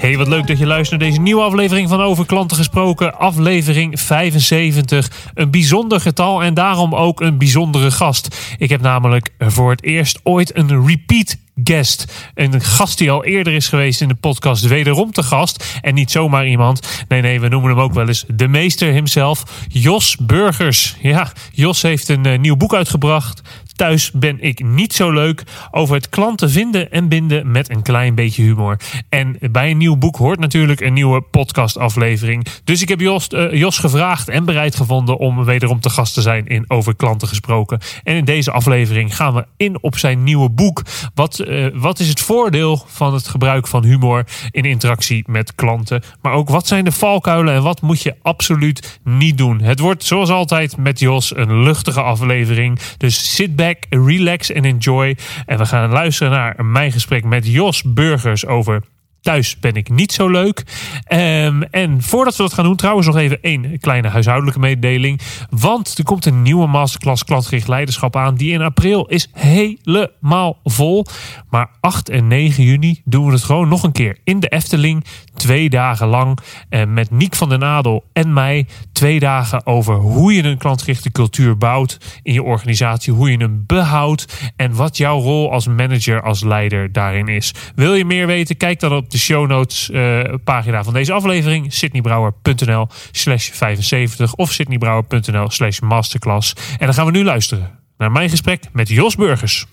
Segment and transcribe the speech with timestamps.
[0.00, 4.00] Hey, wat leuk dat je luistert naar deze nieuwe aflevering van Over Klanten Gesproken, aflevering
[4.00, 5.10] 75.
[5.34, 8.54] Een bijzonder getal en daarom ook een bijzondere gast.
[8.58, 12.30] Ik heb namelijk voor het eerst ooit een repeat guest.
[12.34, 15.78] Een gast die al eerder is geweest in de podcast, wederom te gast.
[15.80, 17.04] En niet zomaar iemand.
[17.08, 19.42] Nee, nee, we noemen hem ook wel eens de meester himself.
[19.68, 20.96] Jos Burgers.
[21.00, 23.40] Ja, Jos heeft een uh, nieuw boek uitgebracht.
[23.80, 25.42] Thuis ben ik niet zo leuk.
[25.70, 28.76] Over het klanten vinden en binden met een klein beetje humor.
[29.08, 32.46] En bij een nieuw boek hoort natuurlijk een nieuwe podcastaflevering.
[32.64, 36.22] Dus ik heb Jos, uh, Jos gevraagd en bereid gevonden om wederom te gast te
[36.22, 37.80] zijn in Over Klanten Gesproken.
[38.02, 40.82] En in deze aflevering gaan we in op zijn nieuwe boek.
[41.14, 46.02] Wat, uh, wat is het voordeel van het gebruik van humor in interactie met klanten?
[46.22, 49.60] Maar ook wat zijn de valkuilen en wat moet je absoluut niet doen?
[49.60, 52.78] Het wordt zoals altijd met Jos een luchtige aflevering.
[52.96, 55.16] Dus sit back relax en enjoy.
[55.46, 58.82] En we gaan luisteren naar mijn gesprek met Jos Burgers over
[59.22, 60.64] Thuis ben ik niet zo leuk.
[61.12, 65.20] Um, en voordat we dat gaan doen, trouwens nog even één kleine huishoudelijke mededeling.
[65.50, 68.34] Want er komt een nieuwe masterclass klantgericht leiderschap aan.
[68.34, 71.06] Die in april is helemaal vol.
[71.50, 75.04] Maar 8 en 9 juni doen we het gewoon nog een keer in de Efteling.
[75.34, 76.38] Twee dagen lang.
[76.68, 78.66] En met Niek van den Adel en mij.
[78.92, 83.12] Twee dagen over hoe je een klantgerichte cultuur bouwt in je organisatie.
[83.12, 84.52] Hoe je hem behoudt.
[84.56, 87.54] En wat jouw rol als manager, als leider daarin is.
[87.74, 88.56] Wil je meer weten?
[88.56, 91.72] Kijk dan op de show notes uh, pagina van deze aflevering.
[91.72, 96.52] sydneybrouwer.nl slash 75 of sydneybrouwer.nl slash masterclass.
[96.78, 99.66] En dan gaan we nu luisteren naar mijn gesprek met Jos Burgers.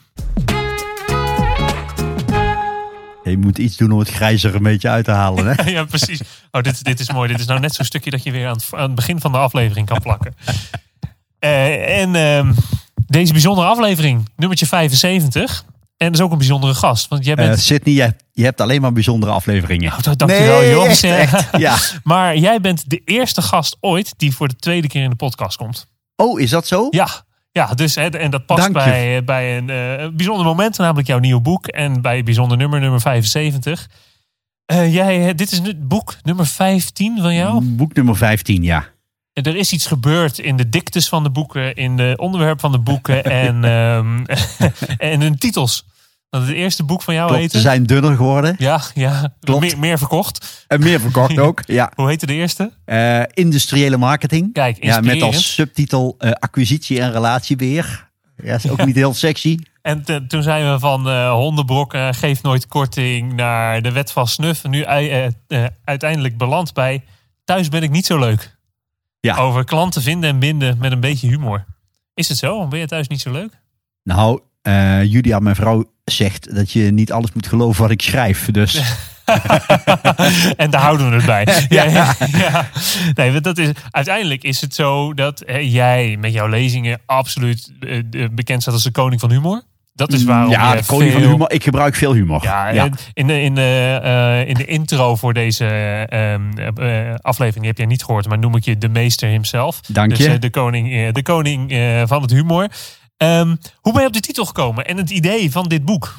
[3.23, 5.45] Je moet iets doen om het grijzer een beetje uit te halen.
[5.45, 5.69] Hè?
[5.71, 6.21] ja, precies.
[6.51, 7.29] Oh, dit, dit is mooi.
[7.29, 9.31] Dit is nou net zo'n stukje dat je weer aan het, aan het begin van
[9.31, 10.35] de aflevering kan plakken.
[11.39, 12.51] Uh, en uh,
[13.07, 15.65] deze bijzondere aflevering, nummertje 75.
[15.97, 17.07] En dat is ook een bijzondere gast.
[17.07, 17.55] Want jij bent...
[17.55, 19.91] Uh, Sydney, je, je, hebt alleen maar bijzondere afleveringen.
[19.91, 21.03] Oh, dankjewel, nee, jongens.
[21.03, 21.77] Echt, echt, ja.
[22.03, 25.57] maar jij bent de eerste gast ooit die voor de tweede keer in de podcast
[25.57, 25.87] komt.
[26.15, 26.87] Oh, is dat zo?
[26.89, 27.25] Ja.
[27.51, 31.67] Ja, dus, en dat past bij, bij een uh, bijzonder moment, namelijk jouw nieuwe boek.
[31.67, 33.89] En bij bijzonder nummer, nummer 75.
[34.71, 37.63] Uh, jij, dit is het boek nummer 15 van jou?
[37.63, 38.85] Boek nummer 15, ja.
[39.45, 42.79] Er is iets gebeurd in de diktes van de boeken, in de onderwerp van de
[42.79, 44.25] boeken en, um,
[44.97, 45.85] en in titels.
[46.29, 47.57] Dat het eerste boek van jou Klopt, heette.
[47.57, 48.55] Ze zijn dunner geworden.
[48.57, 49.33] Ja, ja.
[49.39, 49.61] Klopt.
[49.61, 50.65] Meer, meer verkocht.
[50.67, 51.91] En meer verkocht ook, ja.
[51.95, 52.71] Hoe heette de eerste?
[52.85, 54.53] Uh, industriële marketing.
[54.53, 58.09] Kijk, ja, Met als subtitel uh, acquisitie en relatiebeheer.
[58.43, 59.59] Ja, is ook niet heel sexy.
[59.81, 64.11] En te, toen zijn we van uh, hondenbrok, uh, geef nooit korting, naar de wet
[64.11, 64.63] van snuf.
[64.63, 64.85] Nu
[65.83, 67.03] uiteindelijk beland bij
[67.43, 68.56] thuis ben ik niet zo leuk.
[69.35, 69.35] Ja.
[69.35, 71.65] Over klanten vinden en binden met een beetje humor.
[72.13, 72.67] Is het zo?
[72.67, 73.59] Ben je thuis niet zo leuk?
[74.03, 74.41] Nou,
[75.03, 78.51] Julia, mijn vrouw, zegt dat je niet alles moet geloven wat ik schrijf.
[78.51, 78.81] Dus...
[80.57, 81.47] en daar houden we het bij.
[81.69, 82.69] ja, ja, ja.
[83.13, 88.03] Nee, dat is, uiteindelijk is het zo dat hè, jij met jouw lezingen absoluut uh,
[88.31, 89.63] bekend staat als de koning van humor.
[89.97, 91.21] Dat is waarom ja, de koning veel...
[91.21, 91.51] van humor.
[91.51, 92.43] Ik gebruik veel humor.
[92.43, 92.89] Ja, ja.
[93.13, 95.65] In, de, in, de, uh, in de intro voor deze
[96.13, 96.33] uh,
[96.87, 99.81] uh, aflevering, die heb jij niet gehoord, maar noem ik je de meester himself.
[99.87, 100.39] Dank dus, je.
[100.39, 101.71] de koning, de koning
[102.07, 102.67] van het humor.
[103.17, 106.15] Um, hoe ben je op de titel gekomen en het idee van dit boek?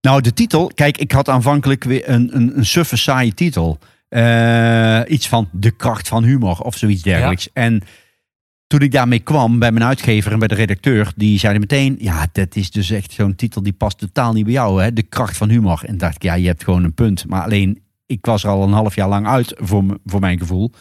[0.00, 0.70] Nou, de titel.
[0.74, 3.78] Kijk, ik had aanvankelijk weer een, een, een suffe saaie titel.
[5.06, 7.44] Iets van de kracht van humor of zoiets dergelijks.
[7.44, 7.62] Ja.
[7.62, 7.82] En
[8.74, 12.26] toen ik daarmee kwam bij mijn uitgever en bij de redacteur, die zeiden meteen: Ja,
[12.32, 14.92] dat is dus echt zo'n titel die past totaal niet bij jou, hè?
[14.92, 15.82] De kracht van humor.
[15.84, 17.26] En dacht ik: Ja, je hebt gewoon een punt.
[17.28, 20.72] Maar alleen, ik was er al een half jaar lang uit voor, voor mijn gevoel.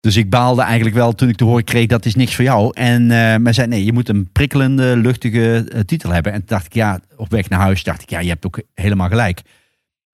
[0.00, 2.70] Dus ik baalde eigenlijk wel toen ik te horen kreeg dat is niks voor jou.
[2.74, 6.32] En uh, men zei nee, je moet een prikkelende, luchtige uh, titel hebben.
[6.32, 8.60] En toen dacht ik ja, op weg naar huis dacht ik ja, je hebt ook
[8.74, 9.42] helemaal gelijk.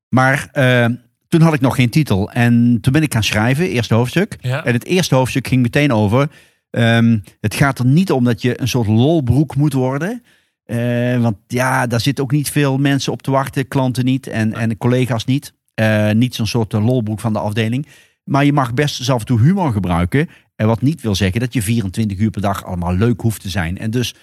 [0.09, 0.87] Maar uh,
[1.29, 2.31] toen had ik nog geen titel.
[2.31, 4.37] En toen ben ik gaan schrijven, eerste hoofdstuk.
[4.41, 4.65] Ja.
[4.65, 6.29] En het eerste hoofdstuk ging meteen over.
[6.77, 10.23] Um, het gaat er niet om dat je een soort lolbroek moet worden.
[10.67, 13.69] Uh, want ja, daar zitten ook niet veel mensen op te wachten.
[13.69, 15.55] Klanten niet en, en collega's niet.
[15.81, 17.87] Uh, niet zo'n soort lolbroek van de afdeling.
[18.25, 20.29] Maar je mag best zelf en toe humor gebruiken.
[20.57, 23.49] En wat niet wil zeggen dat je 24 uur per dag allemaal leuk hoeft te
[23.49, 23.79] zijn.
[23.79, 24.15] En dus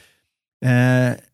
[0.59, 0.69] uh,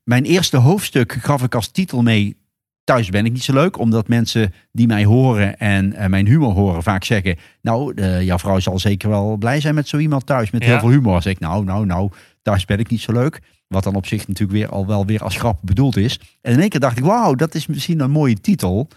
[0.04, 2.38] mijn eerste hoofdstuk gaf ik als titel mee
[2.86, 6.54] thuis ben ik niet zo leuk, omdat mensen die mij horen en eh, mijn humor
[6.54, 10.26] horen vaak zeggen, nou, eh, jouw vrouw zal zeker wel blij zijn met zo iemand
[10.26, 10.70] thuis met Ja.
[10.70, 11.22] heel veel humor.
[11.22, 12.12] Zeg ik, nou, nou, nou,
[12.42, 13.42] thuis ben ik niet zo leuk.
[13.68, 16.20] Wat dan op zich natuurlijk weer al wel weer als grap bedoeld is.
[16.42, 18.88] En in één keer dacht ik, wauw, dat is misschien een mooie titel.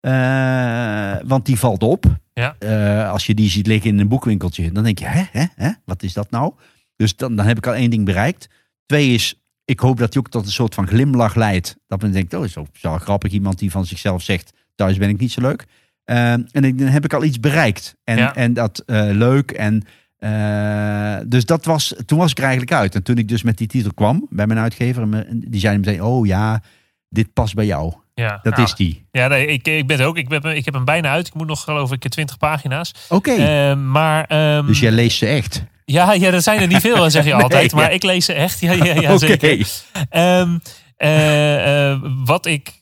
[0.00, 2.04] Eh, want die valt op.
[2.34, 2.56] Ja.
[3.04, 6.02] Als je die ziet liggen in een boekwinkeltje, dan denk je, hè, hè, hè, wat
[6.02, 6.52] is dat nou?
[6.96, 8.48] Dus dan, dan heb ik al één ding bereikt.
[8.86, 11.76] Twee is, ik hoop dat die ook tot een soort van glimlach leidt.
[11.86, 13.32] Dat men denkt, oh, is wel grappig.
[13.32, 15.64] Iemand die van zichzelf zegt, thuis ben ik niet zo leuk.
[16.04, 17.94] Eh, en ik- dan heb ik al iets bereikt.
[18.04, 18.34] En, Ja.
[18.34, 19.50] en dat eh, leuk.
[19.50, 19.82] En,
[20.18, 22.94] eh, dus dat was, toen was ik er eigenlijk uit.
[22.94, 26.26] En toen ik dus met die titel kwam bij mijn uitgever, die zei meteen, oh
[26.26, 26.62] ja,
[27.08, 27.92] dit past bij jou.
[28.14, 29.06] Ja, Dat nou, is die.
[29.10, 30.16] Ja, nee, ik, ik ben het ook.
[30.18, 31.26] Ik, ben, ik heb hem bijna uit.
[31.26, 32.94] Ik moet nog, geloof ik, 20 pagina's.
[33.08, 34.24] Oké, maar.
[34.24, 35.64] ehm, dus jij leest ze echt.
[35.90, 37.72] Ja, ja, dat zijn er niet veel, zeg je Nee, altijd.
[37.72, 37.90] Maar ja.
[37.90, 38.60] ik lees ze echt.
[38.60, 39.66] Ja, ja, zeker.
[40.10, 40.58] Ehm,
[40.96, 42.72] eh, eh, wat ik.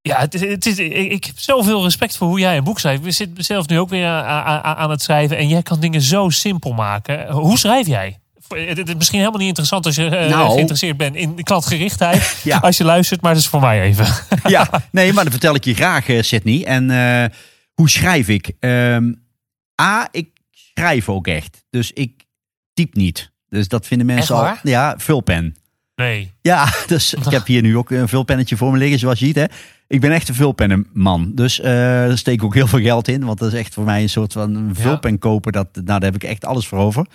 [0.00, 2.78] Ja, het, is- het is, ik, ik heb zoveel respect voor hoe jij een boek
[2.78, 3.02] schrijft.
[3.02, 5.36] We zitten zelf nu ook weer aan, aan, het schrijven.
[5.36, 7.30] En jij kan dingen zo simpel maken.
[7.30, 8.18] Hoe schrijf jij?
[8.48, 10.52] Het is misschien helemaal niet interessant als je eh, Nou.
[10.52, 12.36] geïnteresseerd bent in klantgerichtheid.
[12.44, 12.58] Ja.
[12.58, 14.06] Als je luistert, maar dat is voor mij even.
[14.44, 16.64] ja, nee, maar dat vertel ik je graag, Sydney.
[16.64, 16.90] En
[17.74, 18.52] hoe schrijf ik?
[18.60, 19.12] Ehm,
[19.82, 20.28] A, ik
[20.78, 21.64] schrijf ook echt.
[21.70, 22.24] Dus ik
[22.72, 23.32] typ niet.
[23.48, 24.70] Dus dat vinden mensen Echt al.
[24.70, 25.56] Ja, vulpen.
[25.94, 26.32] Nee.
[26.40, 29.36] Ja, dus ik heb hier nu ook een vulpennetje voor me liggen, zoals je ziet.
[29.36, 29.44] Hè.
[29.86, 31.32] Ik ben echt een vulpennenman.
[31.34, 33.24] Dus eh daar steek ik ook heel veel geld in.
[33.24, 35.52] Want dat is echt voor mij een soort van een vulpen kopen.
[35.52, 37.06] Dat, nou, daar heb ik echt alles voor over.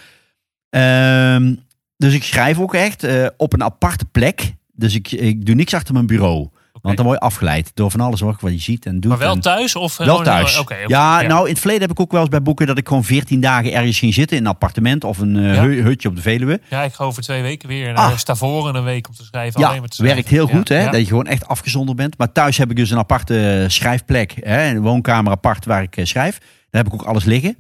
[0.70, 1.56] Ehm,
[1.98, 4.54] dus ik schrijf ook echt eh, op een aparte plek.
[4.74, 6.50] Dus ik, ik doe niks achter mijn bureau.
[6.84, 9.10] Want dan word je afgeleid door van alles hoor, wat je ziet en doet.
[9.12, 9.76] Maar wel en- thuis?
[9.76, 10.64] Of wel gewoon- thuis.
[10.88, 13.04] Ja, nou in het verleden heb ik ook wel eens bij boeken dat ik gewoon
[13.04, 15.64] 14 dagen ergens ging zitten in een appartement of een eh, Ja.
[15.64, 16.62] hutje op de Veluwe.
[16.70, 18.18] Ja, ik ga over twee weken weer naar Ah.
[18.18, 19.56] Stavoren een week om te schrijven.
[19.62, 20.16] alleen Ja, maar te schrijven.
[20.16, 22.18] werkt heel goed hè, dat je gewoon echt afgezonderd bent.
[22.18, 26.06] Maar thuis heb ik dus een aparte schrijfplek, hè, een woonkamer apart waar ik eh,
[26.06, 26.38] schrijf.
[26.70, 27.58] Daar heb ik ook alles liggen.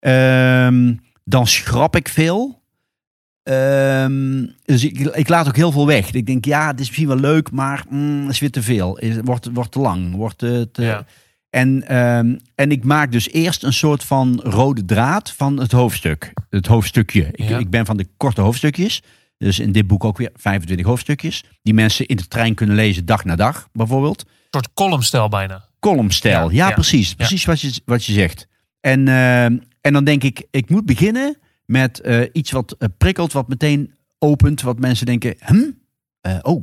[0.00, 0.94] Ehm,
[1.24, 2.62] dan schrap ik veel.
[3.44, 6.10] Ehm, dus ik, ik laat ook heel veel weg.
[6.10, 8.96] Ik denk, ja, het is misschien wel leuk, maar mm, het is weer te veel.
[9.00, 10.14] Het wordt, wordt te lang.
[10.14, 11.06] Wordt te, te- Ja.
[11.50, 16.32] en, ehm, en ik maak dus eerst een soort van rode draad van het hoofdstuk.
[16.50, 17.28] Het hoofdstukje.
[17.32, 17.58] Ik, Ja.
[17.58, 19.02] ik ben van de korte hoofdstukjes.
[19.38, 21.44] Dus in dit boek ook weer 25 hoofdstukjes.
[21.62, 24.20] Die mensen in de trein kunnen lezen dag na dag, bijvoorbeeld.
[24.22, 25.64] Een soort columnstijl bijna.
[25.80, 26.50] Columnstijl.
[26.50, 26.74] Ja, Ja, ja.
[26.74, 27.14] precies.
[27.14, 28.46] Precies wat, je, wat je zegt.
[28.80, 33.32] En, ehm, en dan denk ik, ik moet beginnen met eh, iets wat eh, prikkelt,
[33.32, 35.70] wat meteen opent, wat mensen denken, hm?
[36.20, 36.62] Eh, oh,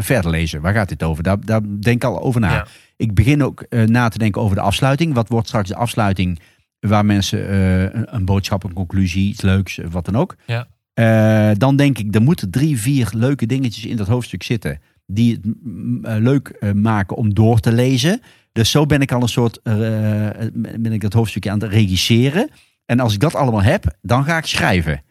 [0.00, 0.60] verder lezen.
[0.60, 1.22] Waar gaat dit over?
[1.22, 2.52] Daar, daar denk ik al over na.
[2.52, 2.66] Ja.
[2.96, 5.14] Ik begin ook na te denken over de afsluiting.
[5.14, 6.40] Wat wordt straks de afsluiting
[6.80, 10.36] waar mensen een, een boodschap, een conclusie, iets leuks, wat dan ook.
[10.46, 11.54] Ja.
[11.54, 14.80] Dan denk ik, er moeten drie, vier leuke dingetjes in dat hoofdstuk zitten.
[15.06, 18.20] Die het mm, leuk maken om door te lezen.
[18.52, 22.50] Dus zo ben ik al een soort, ben ik dat hoofdstukje aan het regisseren.
[22.86, 25.02] En als ik dat allemaal heb, dan ga ik schrijven.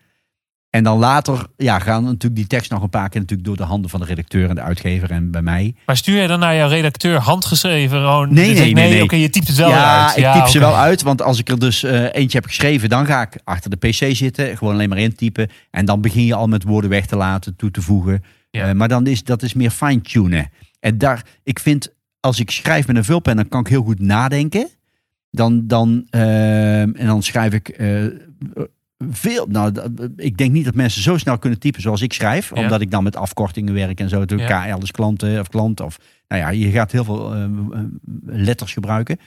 [0.73, 3.63] En dan later ja, gaan natuurlijk die tekst nog een paar keer natuurlijk door de
[3.63, 5.75] handen van de redacteur en de uitgever en bij mij.
[5.85, 7.97] Maar stuur je dan naar jouw redacteur handgeschreven?
[7.97, 9.03] Gewoon, Nee, nee, nee, nee.
[9.03, 10.17] Oké, je typt het wel ja, uit.
[10.17, 11.01] ik typ ze wel uit.
[11.01, 14.15] Want als ik er dus eh, eentje heb geschreven, dan ga ik achter de pc
[14.15, 14.57] zitten.
[14.57, 15.49] Gewoon alleen maar intypen.
[15.71, 18.23] En dan begin je al met woorden weg te laten, toe te voegen.
[18.49, 18.67] Ja.
[18.67, 20.49] Eh, maar dan is dat is meer fine-tunen.
[20.79, 23.99] En daar, ik vind, als ik schrijf met een vulpen, dan kan ik heel goed
[23.99, 24.69] nadenken.
[25.35, 28.05] Dan, dan, eh, en dan schrijf ik eh,
[29.09, 29.47] veel.
[29.49, 29.73] Nou,
[30.15, 32.49] ik denk niet dat mensen zo snel kunnen typen zoals ik schrijf.
[32.55, 32.61] Ja.
[32.61, 34.23] Omdat ik dan met afkortingen werk en zo.
[34.25, 34.65] Ja.
[34.65, 35.81] KL klanten of klant.
[35.81, 37.45] Of, nou ja, je gaat heel veel eh,
[38.25, 39.17] letters gebruiken.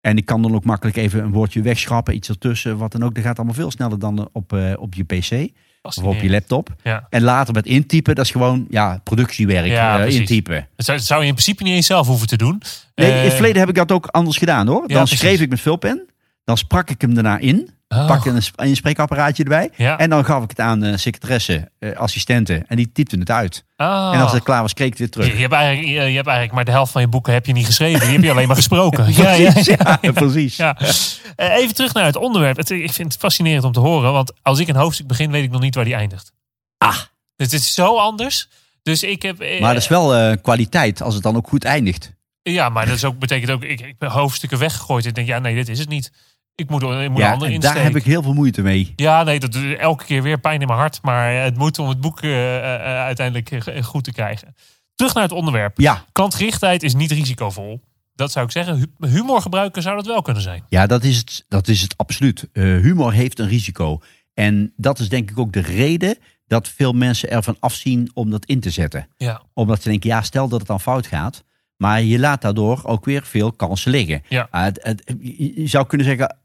[0.00, 3.14] En ik kan dan ook makkelijk even een woordje wegschrappen, iets ertussen, wat dan ook.
[3.14, 5.52] Dat gaat allemaal veel sneller dan op, eh, op je PC
[5.84, 6.68] of op je laptop.
[6.82, 7.06] Ja.
[7.10, 10.68] En later met intypen, dat is gewoon ja, productiewerk, Ja, eh, intypen.
[10.76, 12.62] Dat zou, je in principe niet eens zelf hoeven te doen.
[12.94, 14.88] Nee, in Eh, het verleden heb ik dat ook anders gedaan hoor.
[14.88, 16.06] Dan schreef ik met vulpen,
[16.44, 19.70] dan sprak ik hem daarna in, oh, pakte een, een spreekapparaatje erbij.
[19.76, 19.98] Ja.
[19.98, 22.66] En dan gaf ik het aan uh, secretaressen, eh, assistenten.
[22.68, 23.64] En die typten het uit.
[23.76, 24.14] Ah.
[24.14, 25.36] En als het klaar was, kreeg ik het weer je, terug.
[25.36, 27.52] je, hebt eigenlijk, je, je hebt eigenlijk maar de helft van je boeken heb je
[27.52, 28.00] niet geschreven.
[28.00, 29.12] Die heb je alleen maar gesproken.
[29.22, 30.66] ja, ja, Precies, ja.
[30.66, 31.20] ja, precies.
[31.36, 32.56] Eh, even terug naar het onderwerp.
[32.56, 34.12] Het, ik vind het fascinerend om te horen.
[34.12, 36.32] Want als ik een hoofdstuk begin, weet ik nog niet waar die eindigt.
[36.78, 36.96] Ah.
[37.36, 38.48] Dus het is zo anders.
[38.82, 39.40] Dus ik heb...
[39.40, 42.12] eh, Maar dat is wel kwaliteit als het dan ook goed eindigt.
[42.42, 43.62] Ja, maar dat is ook, betekent ook...
[43.62, 45.06] Ik, ik ben hoofdstukken weggegooid.
[45.06, 46.12] Ik denk, ja, nee, dit is het niet.
[46.54, 48.92] Ik moet, ik moet Ja, en daar heb ik heel veel moeite mee.
[48.96, 50.98] Ja, nee, dat doet elke keer weer pijn in mijn hart.
[51.02, 54.54] Maar het moet om het boek eh, eh, uiteindelijk eh, goed te krijgen.
[54.94, 55.78] Terug naar het onderwerp.
[55.80, 57.80] Ja, Klantgerichtheid is niet risicovol.
[58.14, 58.76] Dat zou ik zeggen.
[58.76, 60.64] Hu- Humor gebruiken zou dat wel kunnen zijn.
[60.68, 62.48] Ja, dat is het, dat is het absoluut.
[62.52, 64.00] Eh, humor heeft een risico.
[64.34, 68.44] En dat is denk ik ook de reden dat veel mensen ervan afzien om dat
[68.44, 69.08] in te zetten.
[69.16, 69.42] Ja.
[69.54, 71.44] Omdat ze denken, ja, stel dat het dan fout gaat,
[71.76, 74.22] Maar je laat daardoor ook weer veel kansen liggen.
[74.28, 74.48] Ja.
[74.50, 76.36] Ah, het- het- je je zou kunnen zeggen,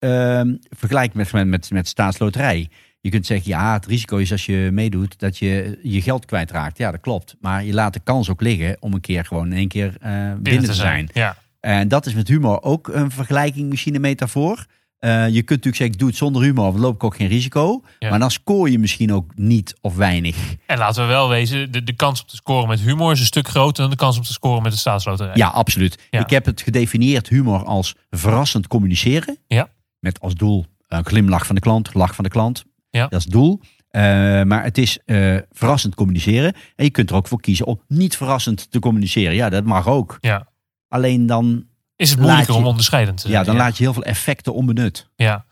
[0.00, 2.68] ehm, vergelijk met, met, met, met staatsloterij.
[3.00, 6.78] Je kunt zeggen, ja, het risico is als je meedoet dat je je geld kwijtraakt.
[6.78, 7.36] Ja, dat klopt.
[7.40, 10.32] Maar je laat de kans ook liggen om een keer gewoon in één keer eh,
[10.38, 11.08] binnen, te zijn.
[11.12, 11.36] Ja.
[11.60, 14.66] En dat is met humor ook een vergelijking, misschien een metafoor.
[14.98, 17.16] Eh, je kunt natuurlijk zeggen, ik doe het zonder humor, want dan loop ik ook
[17.16, 17.82] geen risico.
[17.98, 18.10] Ja.
[18.10, 20.36] Maar dan scoor je misschien ook niet of weinig.
[20.66, 23.26] En laten we wel wezen, de, de kans om te scoren met humor is een
[23.26, 25.36] stuk groter dan de kans om te scoren met de staatsloterij.
[25.36, 25.98] Ja, absoluut.
[26.10, 26.20] Ja.
[26.20, 29.38] Ik heb het gedefinieerd humor als verrassend communiceren.
[29.46, 29.68] Ja.
[30.00, 32.64] Met als doel een glimlach van de klant, lach van de klant.
[32.90, 33.02] Ja.
[33.08, 33.60] Dat is het doel.
[33.88, 34.02] Eh,
[34.42, 36.54] maar het is eh, verrassend communiceren.
[36.76, 39.34] En je kunt er ook voor kiezen om niet verrassend te communiceren.
[39.34, 40.18] Ja, dat mag ook.
[40.20, 40.46] Ja.
[40.88, 41.64] Alleen dan,
[41.96, 43.34] Is het moeilijker je- om onderscheidend te zijn.
[43.34, 45.08] ja, dan laat je heel veel effecten onbenut.
[45.16, 45.44] Ja.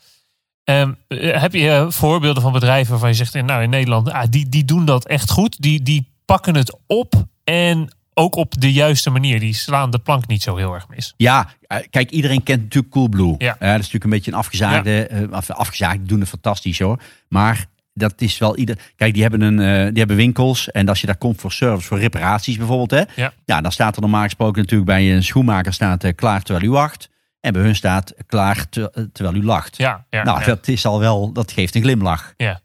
[0.64, 4.10] Ehm, eh, heb je eh, voorbeelden van bedrijven waarvan je zegt, eh, nou in Nederland,
[4.10, 5.60] ah, die, die doen dat echt goed.
[5.62, 7.14] Die, die pakken het op
[7.44, 9.40] en ook op de juiste manier.
[9.40, 11.14] Die slaan de plank niet zo heel erg mis.
[11.16, 13.34] Ja, eh, kijk, iedereen kent natuurlijk Coolblue.
[13.38, 13.52] Ja.
[13.52, 17.00] Eh, dat is natuurlijk een beetje een afgezaagde, eh, afgezaagd, die doen het fantastisch hoor.
[17.28, 18.78] Maar dat is wel ieder.
[18.96, 20.70] Kijk, die hebben, een, eh, die hebben winkels.
[20.70, 22.90] En als je daar komt voor service, voor reparaties bijvoorbeeld.
[22.90, 23.60] Hè, Ja.
[23.60, 27.08] dan staat er normaal gesproken natuurlijk bij een schoenmaker staat eh, klaar terwijl u wacht.
[27.40, 29.76] En bij hun staat klaar ter- eh, terwijl u lacht.
[29.76, 30.46] Ja, ja, nou, ja.
[30.46, 32.32] dat is al wel, dat geeft een glimlach.
[32.36, 32.60] Ja.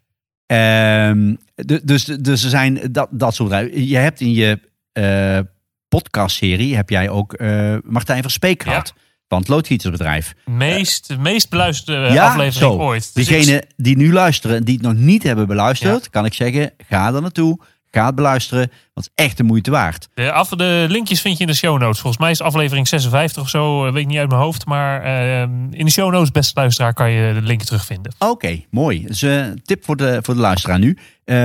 [0.45, 3.69] Ehm, du- dus, dus er zijn dat, dat soort.
[3.73, 4.59] Je hebt in je
[4.93, 5.39] eh
[5.87, 8.69] podcastserie heb jij ook eh, Martijn Verspeek Ja.
[8.71, 8.93] gehad.
[9.27, 10.33] Van het loodgietersbedrijf.
[10.45, 12.77] meest, de meest beluisterde eh, Ja, aflevering zo.
[12.79, 13.13] ooit.
[13.15, 16.71] Dus ik- die nu luisteren en die het nog niet hebben beluisterd, kan ik zeggen,
[16.87, 17.59] ga er naartoe.
[17.95, 20.07] Ga het beluisteren, want het is echt de moeite waard.
[20.13, 21.99] De, af, de linkjes vind je in de show notes.
[21.99, 23.85] Volgens mij is aflevering 56 of zo.
[23.85, 24.65] eh, Weet ik niet uit mijn hoofd.
[24.65, 28.13] Maar ehm, in de show notes, beste luisteraar, kan je de link terugvinden.
[28.19, 29.05] Oké, mooi.
[29.07, 30.97] Dus eh, tip voor de, voor de luisteraar nu.
[31.25, 31.35] Eh,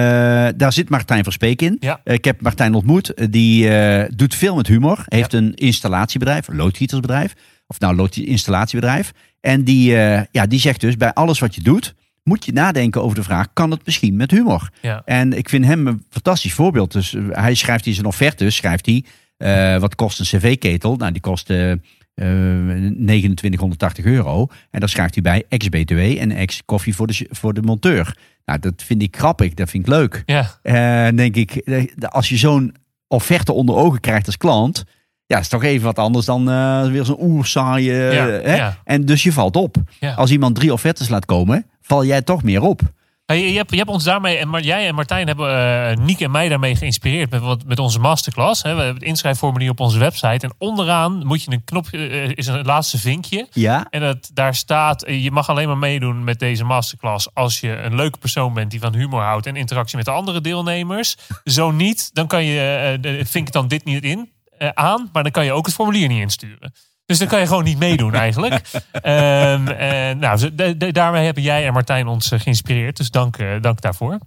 [0.56, 1.76] daar zit Martijn Verspeek in.
[1.80, 2.00] Ja.
[2.04, 3.14] Eh, ik heb Martijn ontmoet.
[3.14, 5.04] Eh, Die eh, doet veel met humor.
[5.06, 7.32] Heeft een installatiebedrijf, een loodgietersbedrijf.
[7.66, 9.12] Of nou, lood- installatiebedrijf.
[9.40, 11.94] En die, eh, ja, die zegt dus, bij alles wat je doet,
[12.28, 14.70] moet je nadenken over de vraag, kan het misschien met humor?
[14.80, 15.02] Ja.
[15.04, 16.92] En ik vind hem een fantastisch voorbeeld.
[16.92, 19.04] Dus eh, hij schrijft in zijn offerte, schrijft hij,
[19.38, 20.96] eh, wat kost een cv-ketel?
[20.96, 21.78] Nou, die kost eh, eh,
[22.14, 24.46] 2980 euro.
[24.70, 28.16] En daar schrijft hij bij ex-BTW en ex-koffie voor de, voor de monteur.
[28.44, 30.22] Nou, dat vind ik grappig, dat vind ik leuk.
[30.26, 31.62] Ja, denk ik,
[32.08, 32.74] als je zo'n
[33.08, 34.84] offerte onder ogen krijgt als klant,
[35.26, 36.44] ja, is toch even wat anders dan
[36.92, 37.92] weer zo'n oersaaie.
[37.92, 38.56] Ja, hè?
[38.56, 38.78] ja.
[38.84, 39.76] En dus je valt op.
[40.00, 40.14] Ja.
[40.14, 42.80] Als iemand drie offertes laat komen, val jij toch meer op.
[43.26, 45.56] Hey, je, hebt, je hebt ons daarmee, en jij en Martijn hebben
[45.90, 48.62] eh Niek en mij daarmee geïnspireerd met, wat, met onze masterclass.
[48.62, 48.70] Hè.
[48.70, 50.46] We hebben het inschrijfformulier op onze website.
[50.46, 53.46] En onderaan moet je een knopje, eh, is een laatste vinkje.
[53.52, 57.60] Ja, En dat, daar staat, eh, je mag alleen maar meedoen met deze masterclass als
[57.60, 61.16] je een leuke persoon bent die van humor houdt en interactie met de andere deelnemers.
[61.44, 65.22] Zo niet, dan kan je, eh, de- vink dan dit niet in, eh, aan, maar
[65.22, 66.72] dan kan je ook het formulier niet insturen.
[67.08, 68.60] Dus dan kan je gewoon niet meedoen eigenlijk.
[69.02, 69.62] En
[70.18, 70.54] nou,
[70.92, 72.96] daarmee hebben jij en Martijn ons eh, geïnspireerd.
[72.96, 74.18] Dus dank, eh, dank daarvoor.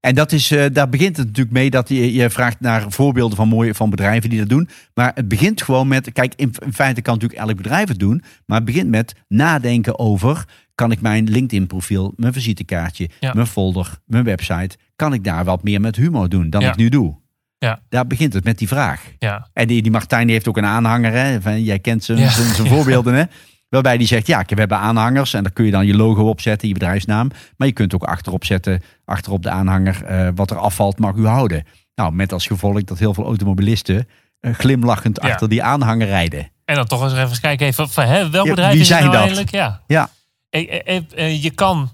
[0.00, 3.48] En dat is, daar begint het natuurlijk mee dat je, je vraagt naar voorbeelden van
[3.48, 4.68] mooie van bedrijven die dat doen.
[4.94, 8.22] Maar het begint gewoon met, kijk, in, in feite kan natuurlijk elk bedrijf het doen.
[8.46, 13.32] Maar het begint met nadenken over, kan ik mijn LinkedIn profiel, mijn visitekaartje, Ja.
[13.34, 16.68] mijn folder, mijn website, kan ik daar wat meer met humor doen dan Ja.
[16.68, 17.16] ik nu doe?
[17.58, 17.80] Ja.
[17.88, 19.02] Daar begint het met die vraag.
[19.18, 21.40] Ja, En die, die Martijn die heeft ook een aanhanger, hè?
[21.40, 22.30] Van, jij kent zijn, Ja.
[22.30, 23.22] zijn, zijn voorbeelden, hè?
[23.68, 26.40] Waarbij die zegt, ja, we hebben aanhangers en daar kun je dan je logo op
[26.40, 27.30] zetten, je bedrijfsnaam.
[27.56, 31.26] Maar je kunt ook achterop zetten, achterop de aanhanger, eh, wat er afvalt mag u
[31.26, 31.64] houden.
[31.94, 34.08] Nou, met als gevolg dat heel veel automobilisten
[34.40, 35.28] eh, glimlachend Ja.
[35.28, 36.50] achter die aanhanger rijden.
[36.64, 39.00] en dan toch eens even kijken, even, van, hè, welk Ja, bedrijf wie is zijn
[39.00, 39.20] nou dat?
[39.22, 39.50] eigenlijk?
[39.50, 39.82] Ja.
[39.86, 40.08] Ja,
[40.50, 41.90] eh, je kan.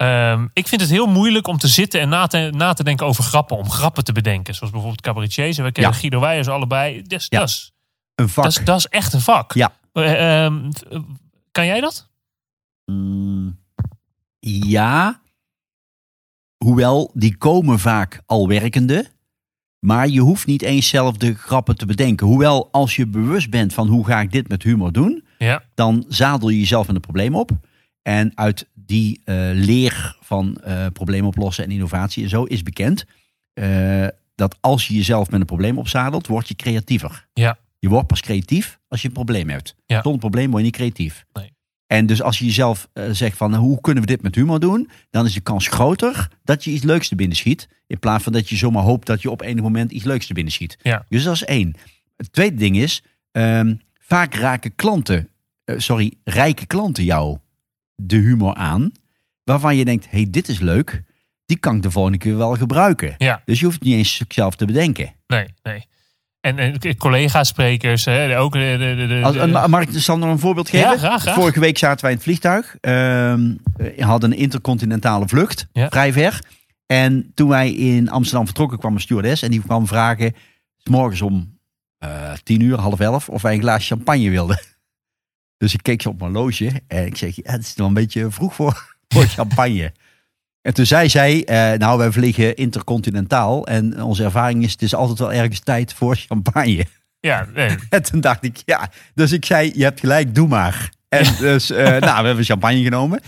[0.00, 3.06] Ehm, ik vind het heel moeilijk om te zitten en na te, na te denken
[3.06, 3.56] over grappen.
[3.56, 4.54] Om grappen te bedenken.
[4.54, 5.58] Zoals bijvoorbeeld cabaretiers.
[5.58, 5.98] En we kennen Ja.
[5.98, 7.02] Guido Weijers allebei.
[7.02, 7.38] Dus, Ja.
[7.38, 7.72] dat, is,
[8.14, 8.44] een vak.
[8.44, 9.52] dat, is, dat is echt een vak.
[9.54, 9.72] Ja.
[9.92, 11.00] Eh, ehm, eh,
[11.50, 12.08] kan jij dat?
[12.84, 13.58] Mm,
[14.40, 15.20] ja,
[16.64, 19.10] hoewel die komen vaak al werkende.
[19.86, 22.26] Maar je hoeft niet eens zelf de grappen te bedenken.
[22.26, 25.62] Hoewel, als je bewust bent van hoe ga ik dit met humor doen, Ja.
[25.74, 27.50] dan zadel je jezelf in een probleem op.
[28.02, 33.04] En uit die eh, leer van eh probleem oplossen en innovatie en zo is bekend
[33.52, 37.26] eh, dat als je jezelf met een probleem opzadelt, word je creatiever.
[37.32, 37.58] Ja.
[37.78, 39.74] Je wordt pas creatief als je een probleem hebt.
[39.86, 40.02] Ja.
[40.02, 41.24] Zonder probleem word je niet creatief.
[41.32, 41.52] Nee.
[41.86, 44.90] En dus als je jezelf zegt van nou, hoe kunnen we dit met humor doen,
[45.10, 47.68] dan is de kans groter dat je iets leuks te binnen schiet.
[47.86, 50.34] In plaats van dat je zomaar hoopt dat je op enig moment iets leuks te
[50.34, 50.78] binnen schiet.
[50.82, 51.04] Ja.
[51.08, 51.74] Dus dat is één.
[52.16, 53.02] Het tweede ding is,
[53.32, 55.28] ehm, vaak raken klanten,
[55.64, 57.38] sorry, rijke klanten jou
[58.00, 58.92] de humor aan.
[59.44, 61.02] Waarvan je denkt, hey, dit is leuk.
[61.46, 63.14] Die kan ik de volgende keer wel gebruiken.
[63.18, 63.42] Ja.
[63.44, 65.14] Dus je hoeft het niet eens zelf te bedenken.
[65.26, 65.86] Nee, nee.
[66.40, 69.22] En, en collega-sprekers, hè, ook de, de, de, de-
[69.58, 70.90] Als, mag ik Sander een voorbeeld geven?
[70.90, 71.34] Ja, graag, graag.
[71.34, 72.76] Vorige week zaten wij in het vliegtuig.
[72.80, 75.88] Ehm, we hadden een intercontinentale vlucht, Ja.
[75.88, 76.40] vrij ver.
[76.86, 79.42] En toen wij in Amsterdam vertrokken, kwam een stewardess.
[79.42, 80.34] En die kwam vragen,
[80.76, 81.58] 's morgens om
[81.98, 84.60] eh, tien uur, half elf, of wij een glaas champagne wilden.
[85.60, 87.94] Dus ik keek zo op mijn loge en ik zeg, ja, het is wel een
[87.94, 89.92] beetje vroeg voor, voor champagne.
[90.62, 93.66] En toen zei zij, eh, nou, wij vliegen intercontinentaal.
[93.66, 96.86] En onze ervaring is, het is altijd wel ergens tijd voor champagne.
[97.20, 98.90] ja, nee, En toen dacht ik, ja.
[99.14, 100.90] Dus ik zei, je hebt gelijk, doe maar.
[101.08, 103.20] En dus, eh, nou, we hebben champagne genomen.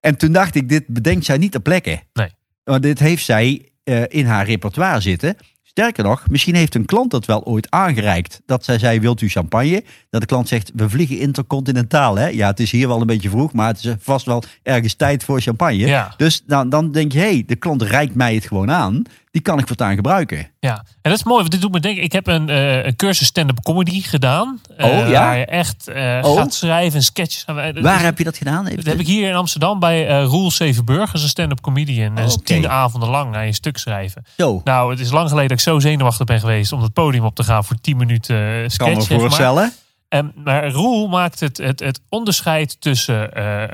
[0.00, 2.00] En toen dacht ik, dit bedenkt zij niet ter plekke.
[2.12, 2.28] Nee.
[2.64, 5.36] Want dit heeft zij eh, in haar repertoire zitten.
[5.70, 8.40] Sterker nog, misschien heeft een klant dat wel ooit aangereikt.
[8.46, 9.84] Dat zij zei, wilt u champagne?
[10.10, 12.16] Dat de klant zegt, we vliegen intercontinentaal.
[12.16, 12.28] Hè?
[12.28, 15.24] Ja, het is hier wel een beetje vroeg, maar het is vast wel ergens tijd
[15.24, 15.86] voor champagne.
[15.86, 16.14] Ja.
[16.16, 19.02] Dus dan, dan denk je, hé, hey, de klant reikt mij het gewoon aan.
[19.30, 20.50] Die kan ik voortaan gebruiken.
[20.60, 22.02] Ja, en dat is mooi, want dit doet me denken.
[22.02, 24.60] Ik heb een, eh, een cursus stand-up comedy gedaan.
[24.76, 25.20] eh, Oh, ja?
[25.24, 26.36] Waar je echt eh, Oh.
[26.36, 27.44] gaat schrijven en sketches.
[27.44, 28.64] Waar dus- heb je dat gedaan?
[28.66, 31.06] Even Dat heb ik hier in Amsterdam bij Roel Zevenburg.
[31.06, 32.18] Dat is een stand-up comedian.
[32.18, 34.24] Is Oh, tien avonden lang naar je stuk schrijven.
[34.64, 37.34] Nou, het is lang geleden dat ik zo zenuwachtig ben geweest om het podium op
[37.34, 39.06] te gaan voor 10 minuten sketch.
[39.06, 39.72] kan me voorstellen.
[40.08, 43.30] En, maar Roel maakt het, het, het onderscheid tussen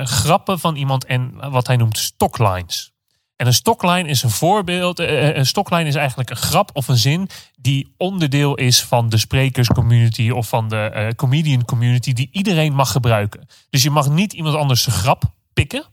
[0.06, 2.94] grappen van iemand en wat hij noemt stocklines.
[3.36, 4.98] En een stockline is een voorbeeld.
[4.98, 9.18] eh, een stockline is eigenlijk een grap of een zin die onderdeel is van de
[9.18, 13.48] sprekerscommunity of van de eh, comedian community die iedereen mag gebruiken.
[13.70, 15.84] Dus je mag niet iemand anders zijn grap pikken,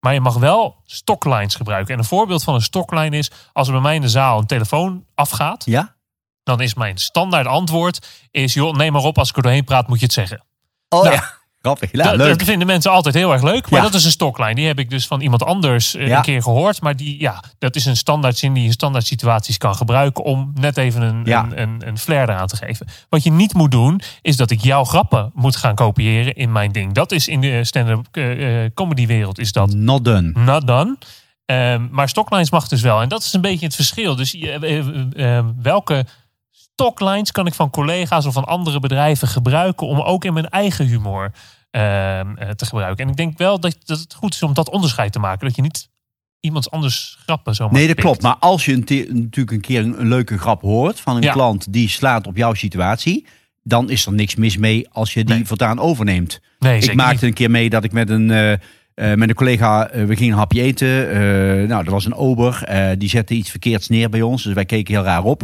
[0.00, 1.92] maar je mag wel stocklines gebruiken.
[1.94, 4.46] En een voorbeeld van een stockline is als er bij mij in de zaal een
[4.46, 5.94] telefoon afgaat, Ja?
[6.42, 9.88] dan is mijn standaard antwoord is joh, neem maar op als ik er doorheen praat
[9.88, 10.44] moet je het zeggen.
[10.88, 11.32] Oh Nou, ja,
[11.66, 11.92] grappig.
[11.92, 12.38] Ja, dat, leuk.
[12.38, 13.70] dat vinden mensen altijd heel erg leuk.
[13.70, 13.86] Maar Ja.
[13.86, 14.54] dat is een stockline.
[14.54, 16.16] Die heb ik dus van iemand anders eh, Ja.
[16.16, 16.80] een keer gehoord.
[16.80, 20.24] Maar die, ja, dat is een standaard zin die je in standaard situaties kan gebruiken.
[20.24, 21.42] Om net even een, Ja.
[21.44, 22.86] een, een, een flair eraan te geven.
[23.08, 26.72] Wat je niet moet doen, is dat ik jouw grappen moet gaan kopiëren in mijn
[26.72, 26.92] ding.
[26.92, 30.32] Dat is in de stand-up eh, eh, comedy wereld is dat Not done.
[30.34, 30.96] not done.
[31.46, 33.00] Ehm, maar stocklines mag dus wel.
[33.00, 34.16] En dat is een beetje het verschil.
[34.16, 34.36] Dus
[35.62, 36.04] welke
[36.50, 40.86] stocklines kan ik van collega's of van andere bedrijven gebruiken om ook in mijn eigen
[40.86, 41.32] humor
[42.56, 43.04] te gebruiken?
[43.04, 45.46] En ik denk wel dat, dat het goed is om dat onderscheid te maken.
[45.46, 45.88] Dat je niet
[46.40, 48.06] iemands anders grappen zomaar Nee, dat pikt.
[48.06, 48.22] klopt.
[48.22, 48.84] Maar als je een
[49.14, 51.32] natuurlijk een keer een, een leuke grap hoort van een Ja.
[51.32, 53.26] klant die slaat op jouw situatie,
[53.62, 55.44] dan is er niks mis mee als je die Nee.
[55.46, 56.40] voortaan overneemt.
[56.58, 57.22] Nee, ik maakte niet.
[57.22, 58.58] een keer mee dat ik met een, eh, eh,
[58.94, 61.10] met een collega, eh, we gingen een hapje eten.
[61.10, 64.42] Eh, nou, er was een ober, eh, die zette iets verkeerds neer bij ons.
[64.42, 65.42] Dus wij keken heel raar op.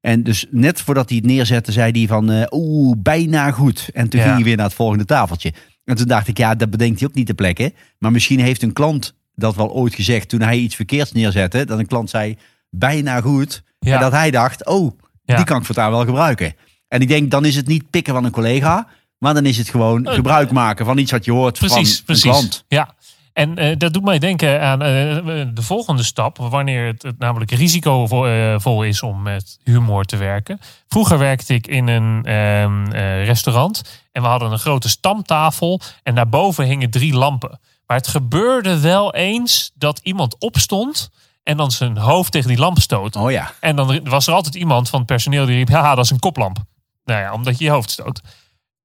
[0.00, 3.88] En dus net voordat hij het neerzette, zei hij van, eh, oeh, bijna goed.
[3.94, 4.24] En toen Ja.
[4.26, 5.52] ging hij weer naar het volgende tafeltje.
[5.84, 7.72] En toen dacht ik, ja, dat bedenkt hij ook niet ter plekke.
[7.98, 11.64] Maar misschien heeft een klant dat wel ooit gezegd toen hij iets verkeerds neerzette.
[11.64, 12.36] Dat een klant zei,
[12.70, 13.62] bijna goed.
[13.78, 13.94] Ja.
[13.94, 15.36] En dat hij dacht, oh, Ja.
[15.36, 16.54] die kan ik voortaan wel gebruiken.
[16.88, 18.88] En ik denk, dan is het niet pikken van een collega.
[19.18, 22.04] Maar dan is het gewoon Eh, gebruik maken van iets wat je hoort Precies, van
[22.04, 22.24] precies.
[22.24, 22.64] een klant.
[22.68, 22.94] Ja.
[23.34, 24.88] En eh, dat doet mij denken aan eh,
[25.54, 30.16] de volgende stap, wanneer het, het namelijk risicovol eh, vol is om met humor te
[30.16, 30.60] werken.
[30.88, 36.14] Vroeger werkte ik in een ehm, eh, restaurant en we hadden een grote stamtafel en
[36.14, 37.60] daarboven hingen drie lampen.
[37.86, 41.10] Maar het gebeurde wel eens dat iemand opstond
[41.42, 43.16] en dan zijn hoofd tegen die lamp stoot.
[43.16, 43.52] Oh ja.
[43.60, 46.18] En dan was er altijd iemand van het personeel die riep: Haha, dat is een
[46.18, 46.58] koplamp.
[47.04, 48.20] Nou ja, omdat je je hoofd stoot.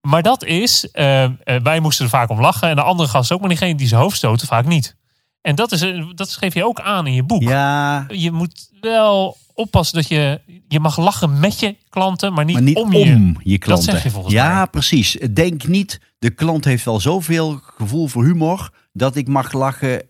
[0.01, 1.31] Maar dat is, eh, eh,
[1.63, 2.69] wij moesten er vaak om lachen.
[2.69, 4.95] En de andere gasten ook, maar diegene die zijn hoofd stoten vaak niet.
[5.41, 7.41] En dat, is, eh, dat geef je ook aan in je boek.
[7.41, 12.53] Ja, Je moet wel oppassen dat je, je mag lachen met je klanten, maar niet,
[12.53, 13.51] maar niet om om je.
[13.51, 13.91] je, klanten.
[13.91, 14.67] zeg je volgens ja, mij.
[14.67, 15.17] precies.
[15.33, 18.69] Denk niet, de klant heeft wel zoveel gevoel voor humor...
[18.93, 20.07] dat ik mag lachen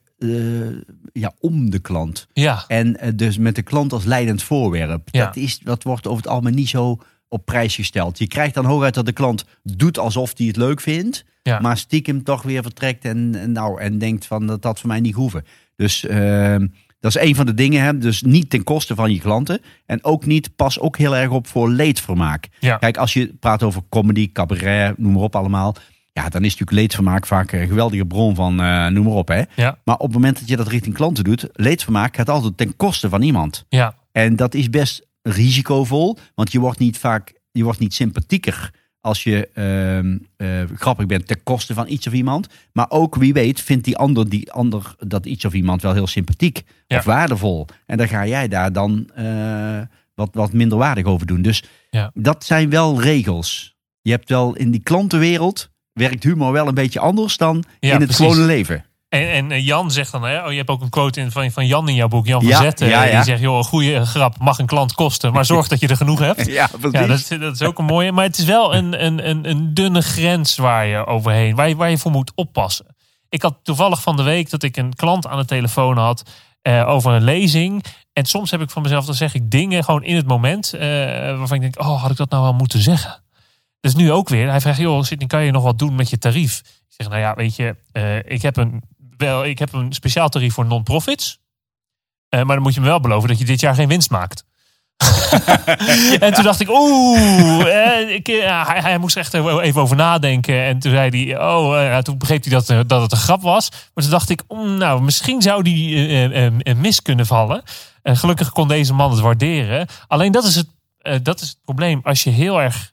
[1.13, 2.27] ja, om de klant.
[2.33, 5.07] Ja, En dus met de klant als leidend voorwerp.
[5.11, 5.25] Ja.
[5.25, 8.17] Dat, is, dat wordt over het algemeen niet zo op prijs gesteld.
[8.17, 11.25] Je krijgt dan hooguit dat de klant doet alsof hij het leuk vindt.
[11.43, 11.59] Ja.
[11.59, 14.99] Maar stiekem toch weer vertrekt en, en, nou, en denkt van dat dat voor mij
[14.99, 15.45] niet hoeven.
[15.75, 16.67] Dus ehm,
[16.99, 17.83] dat is een van de dingen.
[17.83, 17.97] Hè?
[17.97, 19.61] Dus niet ten koste van je klanten.
[19.85, 22.47] En ook niet, pas ook heel erg op voor leedvermaak.
[22.59, 22.77] Ja.
[22.77, 25.75] Kijk, als je praat over comedy, cabaret, noem maar op allemaal.
[26.13, 29.27] Ja, dan is natuurlijk leedvermaak vaak een geweldige bron van eh, noem maar op.
[29.27, 29.41] Hè?
[29.55, 32.75] ja, Maar op het moment dat je dat richting klanten doet, leedvermaak gaat altijd ten
[32.75, 33.65] koste van iemand.
[33.69, 38.71] ja, En dat is best risicovol, want je wordt niet vaak, je wordt niet sympathieker
[39.01, 42.47] als je ehm, eh, grappig bent ten koste van iets of iemand.
[42.73, 46.07] Maar ook wie weet vindt die ander, die ander dat iets of iemand wel heel
[46.07, 46.97] sympathiek Ja.
[46.97, 47.65] of waardevol.
[47.85, 49.81] En dan ga jij daar dan eh,
[50.15, 51.41] wat, wat minder waardig over doen.
[51.41, 52.11] Dus Ja.
[52.13, 53.77] dat zijn wel regels.
[54.01, 57.99] Je hebt wel in die klantenwereld werkt humor wel een beetje anders dan Ja, in
[58.01, 58.25] het precies.
[58.25, 58.85] gewone leven.
[59.09, 61.51] En, en eh, Jan zegt dan, hè, oh, je hebt ook een quote in, van,
[61.51, 62.87] van Jan in jouw boek, Jan van Ja, Zetten.
[62.87, 63.15] ja, ja.
[63.15, 65.95] Die zegt, joh, een goede grap mag een klant kosten, maar zorg dat je er
[65.97, 66.45] genoeg hebt.
[66.51, 66.69] Ja.
[66.91, 68.11] Ja, dat, is- dat is ook een mooie.
[68.11, 71.75] Maar het is wel een, een, een, een dunne grens waar je overheen, waar je,
[71.75, 72.85] waar je voor moet oppassen.
[73.29, 76.23] Ik had toevallig van de week dat ik een klant aan de telefoon had
[76.61, 77.83] eh, over een lezing.
[78.13, 80.79] En soms heb ik van mezelf, dan zeg ik dingen gewoon in het moment eh,
[81.37, 83.21] waarvan ik denk, oh, had ik dat nou wel moeten zeggen?
[83.79, 84.49] Dus nu ook weer.
[84.49, 86.59] Hij vraagt, joh, Sidney, kan je nog wat doen met je tarief?
[86.59, 87.75] Ik zeg, nou ja, weet je,
[88.27, 88.83] ik, heb een,
[89.19, 91.39] wel, ik heb een speciaal tarief voor non-profits.
[92.29, 94.47] Eh, maar dan moet je me wel beloven dat je dit jaar geen winst maakt.
[96.19, 100.63] En toen dacht ik, oeh, eh, ik, eh, hij, hij moest echt even over nadenken.
[100.63, 103.69] En toen zei hij, oh, toen begreep hij dat, dat het een grap was.
[103.69, 107.63] Maar toen dacht ik, mm, nou, misschien zou die eh, eh, eh, mis kunnen vallen.
[108.01, 109.87] En gelukkig kon deze man het waarderen.
[110.07, 111.99] Alleen dat is het, eh, dat is het probleem.
[112.03, 112.91] Als je heel erg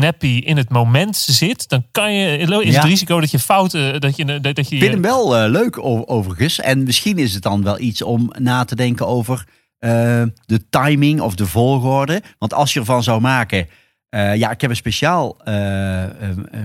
[0.00, 2.80] snappy in het moment zit, dan kan je, is Ja.
[2.80, 5.50] het risico dat je fouten, dat je, dat, dat je Ik vind hem wel eh,
[5.50, 5.78] leuk
[6.10, 6.60] overigens.
[6.60, 9.44] En misschien is het dan wel iets om na te denken over
[9.78, 12.22] eh, de timing of de volgorde.
[12.38, 13.68] Want als je ervan zou maken...
[14.08, 16.10] eh, ja, ik heb een speciaal eh, eh,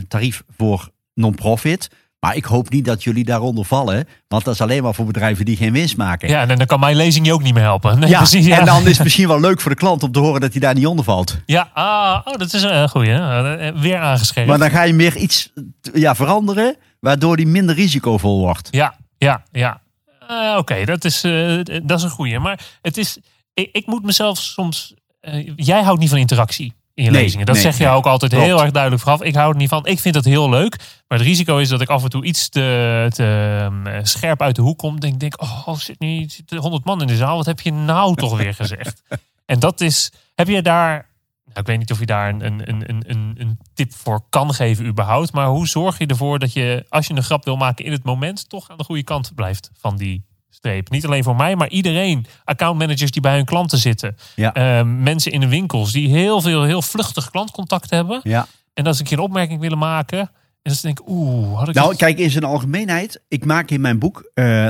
[0.08, 1.90] tarief voor non-profit.
[2.26, 4.08] Maar ik hoop niet dat jullie daaronder vallen.
[4.28, 6.30] Want dat is alleen maar voor bedrijven die geen winst maken.
[6.30, 7.90] ja, en dan kan mijn lezing je ook niet meer helpen.
[8.00, 8.46] Nee, Ja, precies.
[8.46, 8.60] Ja.
[8.60, 10.60] en dan is het misschien wel leuk voor de klant om te horen dat hij
[10.60, 11.38] daar niet onder valt.
[11.46, 13.10] Ja, ah, oh, dat is een goeie.
[13.10, 13.80] hè?
[13.80, 14.50] Weer aangescherpt.
[14.50, 15.52] Maar dan ga je meer iets
[15.94, 18.68] ja, veranderen, waardoor die minder risicovol wordt.
[18.72, 19.82] Ja, ja, ja.
[20.28, 22.40] Eh, Oké, dat, is, eh, dat is een goeie.
[22.40, 23.18] Maar het is,
[23.54, 24.94] ik, ik moet mezelf soms.
[25.22, 27.46] eh, jij houdt niet van interactie in je Nee, lezingen.
[27.46, 27.94] Dat nee, zeg je nee.
[27.94, 28.48] ook altijd Klopt.
[28.48, 29.22] heel erg duidelijk vooraf.
[29.22, 29.86] Ik hou er niet van.
[29.86, 30.78] Ik vind dat heel leuk.
[31.08, 34.56] Maar het risico is dat ik af en toe iets te, te ehm, scherp uit
[34.56, 35.00] de hoek kom.
[35.00, 37.38] Denk, denk oh, zit nu zitten 100 man in de zaal.
[37.38, 39.04] Wat heb je nou toch weer gezegd?
[39.46, 40.12] En dat is.
[40.36, 41.10] Heb je daar.
[41.46, 44.54] Nou, ik weet niet of je daar een, een, een, een, een tip voor kan
[44.54, 45.32] geven, überhaupt.
[45.32, 48.04] Maar hoe zorg je ervoor dat je, als je een grap wil maken in het
[48.04, 50.24] moment, toch aan de goede kant blijft van die
[50.62, 50.90] streep?
[50.90, 52.26] Niet alleen voor mij, maar iedereen.
[52.44, 54.16] Accountmanagers die bij hun klanten zitten.
[54.36, 54.54] Ja.
[54.54, 58.20] Eh, mensen in de winkels die heel veel, heel vluchtig klantcontact hebben.
[58.24, 58.48] Ja.
[58.74, 60.20] En dat ze een keer een opmerking willen maken.
[60.20, 63.22] En dan denk ik, oeh, had ik Nou, dat- kijk, in zijn algemeenheid.
[63.28, 64.68] Ik maak in mijn boek eh,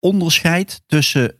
[0.00, 1.34] onderscheid tussen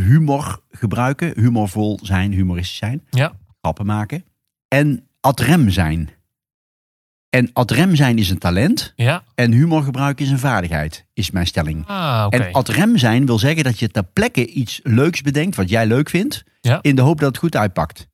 [0.00, 3.32] humor gebruiken, humorvol zijn, humoristisch zijn, Ja.
[3.60, 4.24] grappen maken,
[4.68, 6.10] en ad rem zijn.
[7.34, 9.22] En ad rem zijn is een talent Ja.
[9.34, 11.86] en humor gebruiken is een vaardigheid, is mijn stelling.
[11.86, 12.26] Ah.
[12.30, 15.86] En ad rem zijn wil zeggen dat je ter plekke iets leuks bedenkt, wat jij
[15.86, 16.78] leuk vindt, Ja.
[16.82, 18.08] in de hoop dat het goed uitpakt.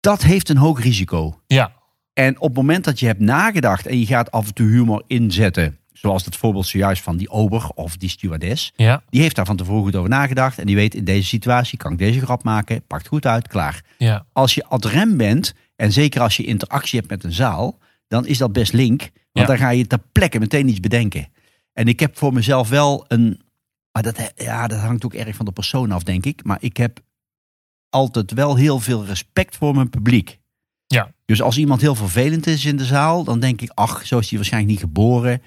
[0.00, 1.40] Dat heeft een hoog risico.
[1.46, 1.72] Ja.
[2.12, 5.02] En op het moment dat je hebt nagedacht en je gaat af en toe humor
[5.06, 9.02] inzetten, zoals het voorbeeld zojuist van die ober of die stewardess, Ja.
[9.10, 11.92] die heeft daar van tevoren goed over nagedacht en die weet in deze situatie kan
[11.92, 13.82] ik deze grap maken, pakt goed uit, klaar.
[13.98, 14.26] Ja.
[14.32, 18.26] Als je ad rem bent en zeker als je interactie hebt met een zaal, dan
[18.26, 19.44] is dat best link, want Ja.
[19.46, 21.28] dan ga je ter plekke meteen iets bedenken.
[21.72, 23.40] En ik heb voor mezelf wel een,
[23.92, 26.76] maar dat, ja, dat hangt ook erg van de persoon af, denk ik, maar ik
[26.76, 27.00] heb
[27.88, 30.38] altijd wel heel veel respect voor mijn publiek.
[30.86, 31.12] Ja.
[31.24, 34.28] Dus als iemand heel vervelend is in de zaal, dan denk ik, ach, zo is
[34.28, 35.42] hij waarschijnlijk niet geboren.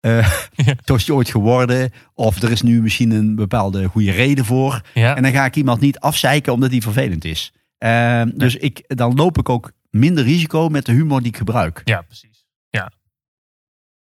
[0.00, 0.32] Eh
[0.66, 0.74] Ja.
[0.84, 1.92] Zo is hij ooit geworden.
[2.14, 4.82] Of er is nu misschien een bepaalde goede reden voor.
[4.94, 5.16] Ja.
[5.16, 7.52] En dan ga ik iemand niet afzeiken omdat hij vervelend is.
[7.78, 11.80] Eh, Dus ik, dan loop ik ook minder risico met de humor die ik gebruik.
[11.84, 12.44] ja, precies.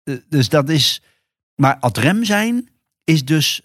[0.04, 1.02] Eh, Dus dat is.
[1.56, 2.70] Maar ad rem zijn
[3.04, 3.62] is dus.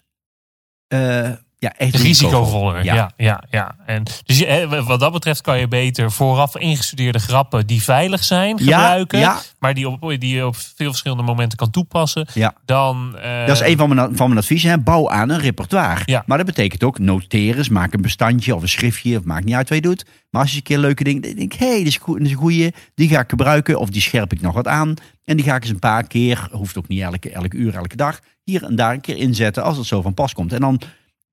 [0.87, 2.83] eh, ja, echt Risicovoller.
[2.83, 2.93] Ja.
[2.93, 3.11] Ja.
[3.17, 7.67] ja, ja, En dus je, hè, wat dat betreft kan je beter vooraf ingestudeerde grappen
[7.67, 9.19] die veilig zijn gebruiken.
[9.19, 9.39] ja.
[9.59, 12.27] Maar die, op, die je op veel verschillende momenten kan toepassen.
[12.33, 12.53] Ja.
[12.65, 14.69] Dan, eh, Dat is een van mijn, van mijn adviezen.
[14.69, 14.77] Hè.
[14.79, 16.01] Bouw aan een repertoire.
[16.05, 16.23] Ja.
[16.25, 17.69] Maar dat betekent ook noteer eens.
[17.69, 19.17] Maak een bestandje of een schriftje.
[19.17, 20.05] Of maakt niet uit wat je doet.
[20.29, 21.21] Maar als je een keer leuke dingen...
[21.21, 22.73] denk ik, hé, hey, dit is goed- dit is een goeie.
[22.95, 23.79] Die ga ik gebruiken.
[23.79, 24.93] Of die scherp ik nog wat aan.
[25.25, 26.47] En die ga ik eens een paar keer...
[26.51, 28.19] Hoeft ook niet elke, elke uur, elke dag.
[28.43, 29.63] Hier en daar een keer inzetten.
[29.63, 30.53] Als het zo van pas komt.
[30.53, 30.81] En dan...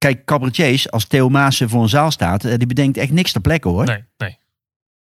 [0.04, 2.44] Kijk, cabaretiers, als Theo Maassen voor een zaal staat...
[2.44, 3.84] eh, die bedenkt echt niks ter plekke hoor.
[3.84, 4.38] Nee, nee.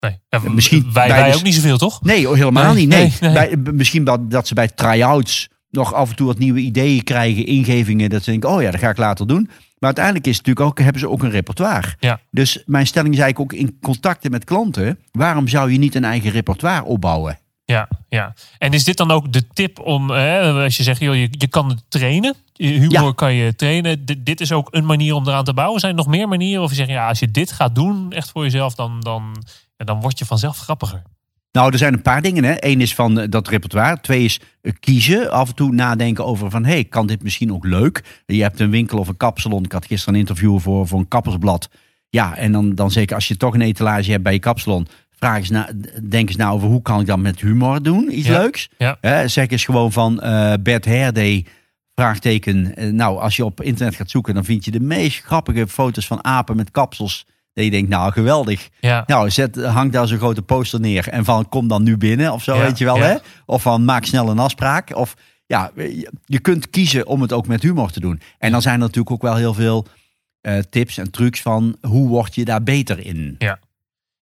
[0.00, 0.18] nee.
[0.28, 2.02] Ja, Misschien wij, wij ook niet zoveel, toch?
[2.02, 2.88] Nee, helemaal Nee, niet.
[2.88, 3.12] Nee.
[3.20, 3.32] nee.
[3.32, 7.04] Bij, b- misschien dat, dat ze bij try-outs nog af en toe wat nieuwe ideeën
[7.04, 8.10] krijgen, ingevingen.
[8.10, 9.42] Dat ze denken, oh ja, dat ga ik later doen.
[9.48, 11.94] Maar uiteindelijk is het natuurlijk ook, hebben ze ook een repertoire.
[11.98, 12.20] Ja.
[12.30, 14.98] Dus mijn stelling is eigenlijk ook in contacten met klanten.
[15.12, 17.38] Waarom zou je niet een eigen repertoire opbouwen?
[17.64, 18.34] Ja, ja.
[18.58, 21.68] En is dit dan ook de tip om, als je zegt, joh, je, je kan
[21.68, 22.34] het trainen.
[22.68, 23.12] Humor Ja.
[23.12, 24.04] kan je trainen.
[24.04, 25.80] D- dit is ook een manier om eraan te bouwen.
[25.80, 26.62] Zijn er nog meer manieren?
[26.62, 29.42] Of je zegt, ja, als je dit gaat doen, echt voor jezelf, dan, dan,
[29.76, 31.02] ja, dan word je vanzelf grappiger.
[31.52, 32.44] Nou, er zijn een paar dingen.
[32.44, 32.54] Hè.
[32.58, 34.00] Eén is van eh, dat repertoire.
[34.00, 35.30] Twee is eh, kiezen.
[35.30, 36.64] Af en toe nadenken over van...
[36.64, 38.22] hey, kan dit misschien ook leuk?
[38.26, 39.64] Je hebt een winkel of een kapsalon.
[39.64, 41.68] Ik had gisteren een interview voor, voor een kappersblad.
[42.08, 44.86] Ja, en dan, dan zeker als je toch een etalage hebt bij je kapsalon...
[45.16, 45.70] Vraag eens na,
[46.08, 48.18] denk eens na over hoe kan ik dat met humor doen?
[48.18, 48.38] Iets Ja.
[48.38, 48.68] leuks.
[48.78, 49.28] Ja.
[49.28, 51.46] Zeg eens gewoon van eh Bert Day
[51.94, 52.76] Vraagteken.
[52.76, 56.06] Eh, Nou, als je op internet gaat zoeken, dan vind je de meest grappige foto's
[56.06, 57.26] van apen met kapsels.
[57.52, 58.68] Dat je denkt, nou geweldig.
[58.80, 59.04] Ja.
[59.06, 62.42] Nou, zet, hang daar zo'n grote poster neer en van kom dan nu binnen of
[62.42, 62.96] zo, Ja, weet je wel.
[62.96, 63.02] ja.
[63.02, 63.16] Hè?
[63.46, 64.96] Of van maak snel een afspraak.
[64.96, 65.14] Of
[65.46, 65.70] ja,
[66.24, 68.20] je, kunt kiezen om het ook met humor te doen.
[68.38, 69.86] En dan zijn er natuurlijk ook wel heel veel
[70.40, 73.34] eh, tips en trucs van hoe word je daar beter in.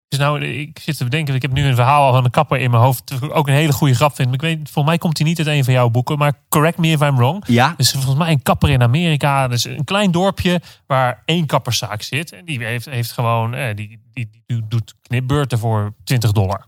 [0.08, 2.70] Dus nou, ik zit te bedenken, ik heb nu een verhaal van een kapper in
[2.70, 3.30] mijn hoofd.
[3.32, 4.26] Ook een hele goede grap vind.
[4.28, 6.18] Maar ik weet, volgens mij komt hij niet uit een van jouw boeken.
[6.18, 7.44] Maar correct me if I'm wrong.
[7.46, 9.48] Ja, Dus volgens mij een kapper in Amerika.
[9.48, 12.32] Dus een klein dorpje waar één kapperszaak zit.
[12.32, 16.66] En die heeft, heeft gewoon, eh, die, die, die doet knipbeurten voor 20 dollar.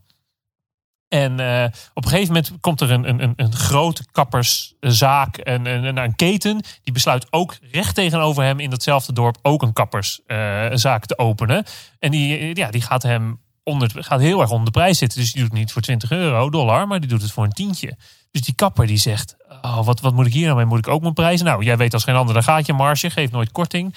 [1.11, 5.97] En eh, op een gegeven moment komt er een, een, een, grote kapperszaak, een, een,
[5.97, 6.63] een, keten.
[6.83, 11.65] Die besluit ook recht tegenover hem in datzelfde dorp ook een kapperszaak te openen.
[11.99, 15.21] En die, eh, ja, die gaat hem onder, gaat heel erg onder de prijs zitten.
[15.21, 17.53] Dus die doet het niet voor 20 euro, dollar, maar die doet het voor een
[17.53, 17.97] tientje.
[18.31, 20.67] Dus die kapper die zegt, oh, wat, wat moet ik hier nou mee?
[20.67, 21.47] Moet ik ook mijn prijzen?
[21.47, 23.95] Nou, jij weet als geen ander, daar gaat je marge, geeft nooit korting.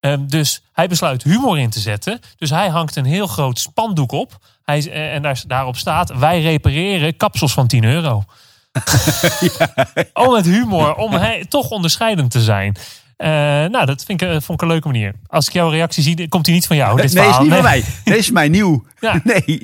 [0.00, 2.20] Ehm, dus hij besluit humor in te zetten.
[2.36, 4.38] Dus hij hangt een heel groot spandoek op.
[4.64, 8.24] Hij, is- eh, en daar, daarop staat, wij repareren kapsels van 10 euro.
[10.12, 12.76] Om met humor, om toch onderscheidend te zijn.
[13.16, 13.28] Eh,
[13.70, 15.14] nou, dat vind ik, eh, vond ik een leuke manier.
[15.26, 17.00] Als ik jouw reactie zie, komt hij niet van jou.
[17.00, 17.42] Dit nee, is verhaal.
[17.42, 17.84] niet van mij.
[18.04, 18.84] Deze is mij nieuw.
[19.00, 19.20] Ja.
[19.24, 19.60] Nee,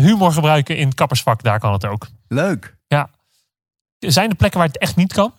[0.00, 2.06] humor gebruiken in het kappersvak, daar kan het ook.
[2.28, 2.76] leuk.
[3.98, 5.34] Zijn er plekken waar het echt niet kan?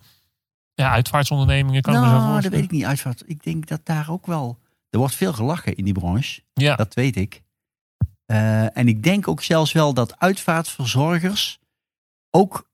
[0.74, 2.58] Ja, uitvaartsondernemingen kan ik me zo Nou, dat voorstellen.
[2.60, 3.22] weet ik niet uitvat.
[3.26, 4.58] Ik denk dat daar ook wel...
[4.90, 6.40] Er wordt veel gelachen in die branche.
[6.54, 7.42] Ja, Dat weet ik.
[8.30, 11.58] Eh, en ik denk ook zelfs wel dat uitvaartverzorgers
[12.30, 12.70] ook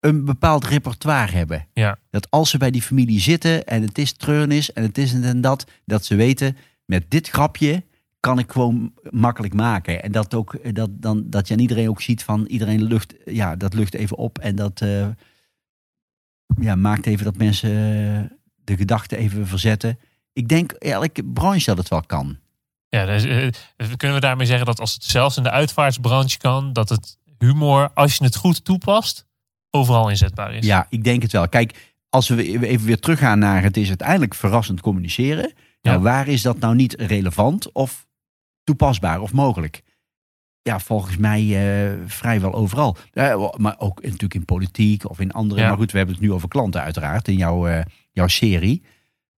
[0.00, 1.66] een bepaald repertoire hebben.
[1.72, 1.98] Ja.
[2.10, 5.24] Dat als ze bij die familie zitten en het is treurnis en het is en,
[5.24, 7.84] en dat, dat ze weten, met dit grapje
[8.20, 10.02] kan ik gewoon makkelijk maken.
[10.02, 13.14] En dat, ook, eh, dat, dan, dat je aan iedereen ook ziet van iedereen lucht,
[13.24, 15.08] ja, dat lucht even op en dat eh,
[16.60, 19.98] ja, maakt even dat mensen eh, de gedachten even verzetten.
[20.32, 22.38] Ik denk elke branche dat het wel kan.
[22.88, 26.72] Ja dus, eh, kunnen we daarmee zeggen dat als het zelfs in de uitvaartsbranche kan,
[26.72, 29.26] dat het humor, als je het goed toepast,
[29.70, 30.66] overal inzetbaar is.
[30.66, 31.48] Ja, ik denk het wel.
[31.48, 35.52] Kijk, als we even weer teruggaan naar het is uiteindelijk verrassend communiceren.
[35.80, 35.90] Ja.
[35.90, 38.06] Nou, waar is dat nou niet relevant of
[38.64, 39.82] toepasbaar of mogelijk?
[40.62, 42.96] Ja, volgens mij eh, vrijwel overal.
[43.12, 45.60] Eh, maar ook natuurlijk in politiek of in andere.
[45.60, 45.68] Ja.
[45.68, 48.82] Maar goed, we hebben het nu over klanten uiteraard in jouw, eh, jouw serie.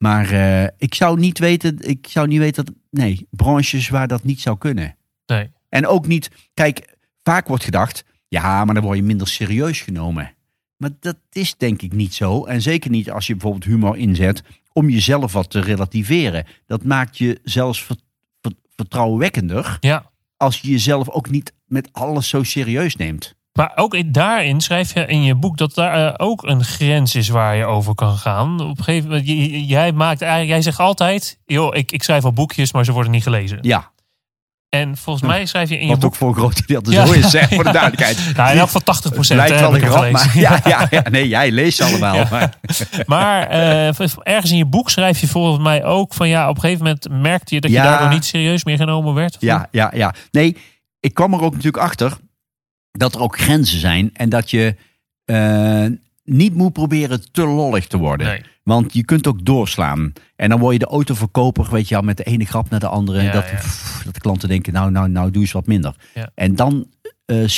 [0.01, 4.25] Maar eh, ik zou niet weten, ik zou niet weten dat, nee, branches waar dat
[4.25, 4.97] niet zou kunnen.
[5.27, 5.51] Nee.
[5.69, 10.35] En ook niet, kijk, vaak wordt gedacht, ja, maar dan word je minder serieus genomen.
[10.77, 12.45] Maar dat is denk ik niet zo.
[12.45, 16.47] En zeker niet als je bijvoorbeeld humor inzet om jezelf wat te relativeren.
[16.67, 17.97] Dat maakt je zelfs ver-
[18.41, 20.11] ver- vertrouwenwekkender Ja.
[20.37, 23.35] als je jezelf ook niet met alles zo serieus neemt.
[23.53, 27.15] Maar ook in- daarin schrijf je in je boek dat daar eh, ook een grens
[27.15, 28.61] is waar je over kan gaan.
[28.61, 29.29] Op een gegeven moment,
[29.69, 33.13] jij, maakt, eigenlijk- jij zegt altijd, joh, ik, ik schrijf al boekjes, maar ze worden
[33.13, 33.59] niet gelezen.
[33.61, 33.91] Ja,
[34.69, 36.11] En volgens mij schrijf je in je wat boek...
[36.11, 37.07] ook voor een groot gedeelte Ja.
[37.07, 37.73] zo is, zeg, voor de Ja.
[37.73, 38.37] duidelijkheid.
[38.37, 39.39] Nou, in elk geval 80 Het procent.
[39.39, 42.15] lijkt wel een grap, maar ja, ja, ja, nee, jij leest ze allemaal.
[42.15, 42.27] Ja.
[42.31, 42.59] Maar,
[43.07, 43.87] Maar eh,
[44.23, 47.09] ergens in je boek schrijf je volgens mij ook van ja, op een gegeven moment
[47.11, 47.83] merkte je dat Ja.
[47.83, 49.37] je daardoor niet serieus meer genomen werd.
[49.39, 50.15] Ja, ja, ja.
[50.31, 50.57] Nee,
[51.01, 52.17] ik kwam er ook natuurlijk achter
[52.93, 54.11] dat er ook grenzen zijn.
[54.15, 54.77] En dat je
[55.25, 55.87] eh,
[56.25, 58.27] niet moet proberen te lollig te worden.
[58.27, 58.43] Nee.
[58.63, 60.13] Want je kunt ook doorslaan.
[60.37, 62.87] En dan word je de autoverkoper, weet je wel, met de ene grap naar de
[62.87, 63.23] andere.
[63.23, 63.57] Ja, dat, ja.
[63.57, 65.95] pff, dat de klanten denken, nou, nou, nou, doe eens wat minder.
[66.15, 66.31] Ja.
[66.35, 66.87] En dan,
[67.25, 67.49] eh,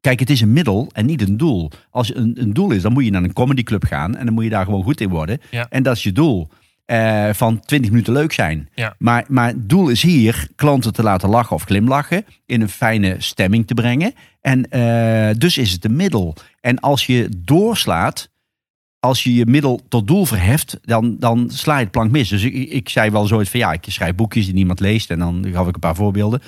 [0.00, 1.70] kijk, het is een middel en niet een doel.
[1.90, 4.16] Als een, een doel is, dan moet je naar een comedyclub gaan.
[4.16, 5.40] En dan moet je daar gewoon goed in worden.
[5.68, 6.48] En dat is je doel.
[6.92, 8.68] Eh, van 20 minuten leuk zijn.
[8.74, 8.94] Ja.
[8.98, 12.24] Maar, maar het doel is hier klanten te laten lachen of glimlachen.
[12.46, 14.14] In een fijne stemming te brengen.
[14.40, 16.36] En eh, dus is het een middel.
[16.60, 18.30] En als je doorslaat,
[18.98, 22.28] als je je middel tot doel verheft, dan, dan sla je het plank mis.
[22.28, 25.10] Dus ik, ik zei wel zoiets van ja, ik schrijf boekjes die niemand leest.
[25.10, 26.42] En dan gaf ik een paar voorbeelden.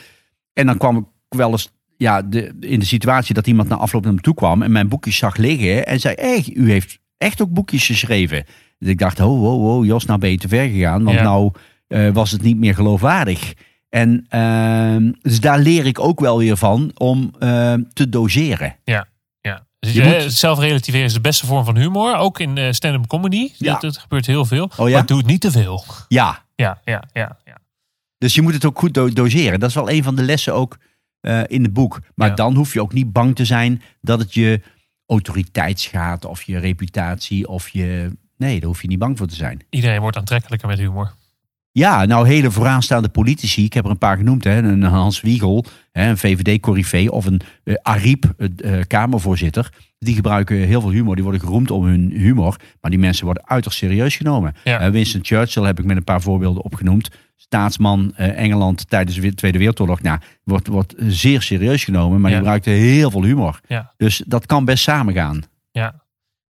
[0.53, 4.05] En dan kwam ik wel eens ja, de, in de situatie dat iemand na afloop
[4.05, 7.43] naar me toe kwam en mijn boekjes zag liggen en zei: Hé, u heeft echt
[7.43, 8.45] ook boekjes geschreven.
[8.79, 11.05] Dus ik dacht: Oh, oh, Jos, nou ben je te ver gegaan.
[11.05, 11.23] Want Ja.
[11.23, 11.53] nou
[11.87, 13.55] eh, was het niet meer geloofwaardig.
[13.89, 18.77] En ehm, dus daar leer ik ook wel weer van om ehm, te doseren.
[18.85, 19.07] Ja.
[19.41, 19.67] ja.
[19.79, 22.17] Dus Je je moet- Zelfrelativeren is de beste vorm van humor.
[22.17, 23.51] Ook in eh, stand-up comedy.
[23.57, 23.73] Ja.
[23.73, 24.71] Dat, dat gebeurt heel veel.
[24.77, 24.95] Oh ja?
[24.97, 25.85] Maar doe het niet te veel.
[26.09, 27.39] Ja, Ja, ja, ja.
[27.45, 27.59] ja.
[28.19, 29.61] Dus je moet het ook goed do- doseren.
[29.61, 30.79] Dat is wel een van de lessen ook
[31.21, 32.01] eh, in het boek.
[32.15, 32.35] Maar Ja.
[32.35, 34.61] dan hoef je ook niet bang te zijn dat het je
[35.07, 38.17] autoriteit schaadt of je reputatie of je.
[38.37, 39.61] Nee, daar hoef je niet bang voor te zijn.
[39.71, 41.13] Iedereen wordt aantrekkelijker met humor.
[41.73, 43.65] Ja, nou hele vooraanstaande politici.
[43.65, 44.45] Ik heb er een paar genoemd.
[44.45, 44.57] Hè.
[44.63, 49.73] Een Hans Wiegel, hè, een VVD-corrivé of een uh, Ariep, uh, Kamervoorzitter.
[49.99, 51.15] Die gebruiken heel veel humor.
[51.15, 52.57] Die worden geroemd om hun humor.
[52.81, 54.55] Maar die mensen worden uiterst serieus genomen.
[54.65, 54.91] Ja.
[54.91, 57.11] Winston Churchill heb ik met een paar voorbeelden opgenoemd.
[57.37, 60.03] Staatsman Engeland tijdens de Tweede Wereldoorlog.
[60.03, 62.21] Nou, wordt, wordt zeer serieus genomen.
[62.21, 62.37] Maar Ja.
[62.37, 63.61] die gebruikte heel veel humor.
[63.67, 63.93] Ja.
[63.97, 65.43] Dus dat kan best samengaan.
[65.73, 66.03] Ja.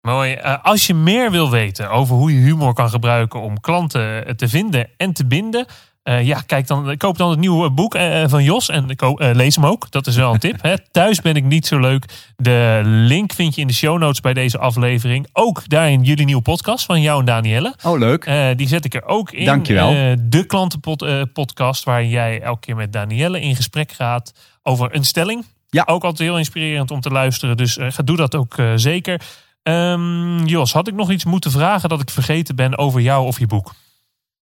[0.03, 0.33] Mooi.
[0.33, 4.35] Eh, als je meer wil weten over hoe je humor kan gebruiken om klanten eh,
[4.35, 5.67] te vinden en te binden.
[6.03, 9.91] eh, ja, kijk dan, koop dan het nieuwe boek van Jos en lees hem ook.
[9.91, 10.63] Dat is wel een tip.
[10.63, 10.75] Hè.
[10.91, 12.33] Thuis ben ik niet zo leuk.
[12.37, 15.27] De link vind je in de show notes bij deze aflevering.
[15.33, 17.75] Ook daarin jullie nieuwe podcast van jou en Danielle.
[17.83, 18.55] Oh, leuk.
[18.57, 19.45] Die zet ik er ook in.
[19.45, 20.17] Dankjewel.
[20.21, 24.33] De klantenpodcast waar jij elke keer met Danielle in gesprek gaat
[24.63, 25.45] over een stelling.
[25.69, 25.83] Ja.
[25.87, 27.57] Ook altijd heel inspirerend om te luisteren.
[27.57, 29.21] Dus ga doe dat ook zeker.
[29.63, 33.39] Ehm, Jos, had ik nog iets moeten vragen dat ik vergeten ben over jou of
[33.39, 33.75] je boek?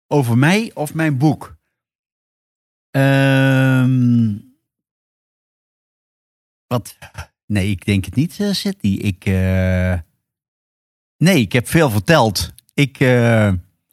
[0.06, 1.56] Over mij of mijn boek?
[2.90, 4.34] Ehm,
[6.66, 6.98] wat?
[7.46, 8.92] Nee, ik denk het niet, eh Sydney.
[8.92, 9.98] Ik, eh,
[11.16, 12.52] nee, ik heb veel verteld.
[12.74, 13.52] Ik, eh,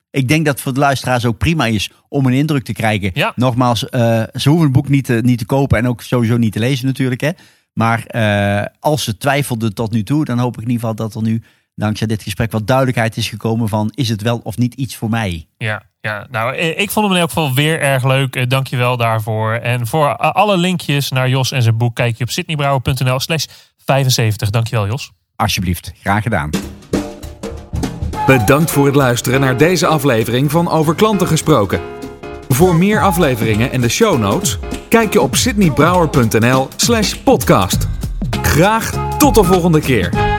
[0.09, 3.11] ik denk dat het voor de luisteraars ook prima is om een indruk te krijgen.
[3.13, 3.33] Ja.
[3.35, 6.59] Nogmaals, ze hoeven het boek niet te, niet te kopen en ook sowieso niet te
[6.59, 7.21] lezen natuurlijk.
[7.21, 7.31] Hè.
[7.77, 11.15] Maar eh, als ze twijfelden tot nu toe, dan hoop ik in ieder geval dat
[11.15, 11.43] er nu
[11.75, 15.09] dankzij dit gesprek wat duidelijkheid is gekomen van is het wel of niet iets voor
[15.09, 15.47] mij.
[15.57, 18.35] Ja, ja, nou, eh, ik vond hem in elk geval weer erg leuk.
[18.35, 19.53] Eh, Dank je wel daarvoor.
[19.53, 23.45] En voor alle linkjes naar Jos en zijn boek kijk je op sydneybrouwer.nl slash
[23.85, 24.49] 75.
[24.49, 25.11] Dankjewel Jos.
[25.35, 26.49] Alsjeblieft, graag gedaan.
[28.27, 31.96] Bedankt voor het luisteren naar deze aflevering van Over Klanten Gesproken.
[32.57, 37.87] Voor meer afleveringen en de show notes, kijk je op sydneybrouwer.nl slash podcast.
[38.41, 40.36] Graag tot de volgende keer.